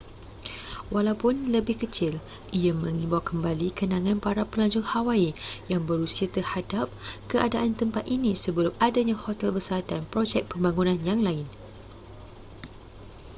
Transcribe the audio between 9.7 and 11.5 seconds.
dan projek pembangunan yang lain